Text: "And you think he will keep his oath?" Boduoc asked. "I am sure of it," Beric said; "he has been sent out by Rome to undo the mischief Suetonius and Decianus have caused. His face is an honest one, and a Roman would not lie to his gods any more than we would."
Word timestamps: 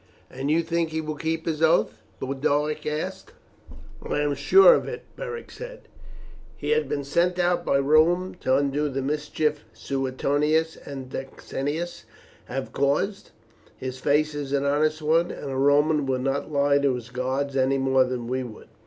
"And 0.31 0.49
you 0.49 0.63
think 0.63 0.89
he 0.89 0.99
will 0.99 1.13
keep 1.13 1.45
his 1.45 1.61
oath?" 1.61 1.93
Boduoc 2.19 2.87
asked. 2.87 3.33
"I 4.01 4.21
am 4.21 4.33
sure 4.33 4.73
of 4.73 4.87
it," 4.87 5.03
Beric 5.15 5.51
said; 5.51 5.81
"he 6.57 6.71
has 6.71 6.85
been 6.85 7.03
sent 7.03 7.37
out 7.37 7.63
by 7.63 7.77
Rome 7.77 8.33
to 8.39 8.57
undo 8.57 8.89
the 8.89 9.03
mischief 9.03 9.63
Suetonius 9.73 10.75
and 10.75 11.07
Decianus 11.11 12.05
have 12.45 12.73
caused. 12.73 13.29
His 13.77 13.99
face 13.99 14.33
is 14.33 14.53
an 14.53 14.65
honest 14.65 15.03
one, 15.03 15.29
and 15.29 15.51
a 15.51 15.55
Roman 15.55 16.07
would 16.07 16.21
not 16.21 16.51
lie 16.51 16.79
to 16.79 16.95
his 16.95 17.09
gods 17.11 17.55
any 17.55 17.77
more 17.77 18.03
than 18.03 18.25
we 18.27 18.41
would." 18.41 18.69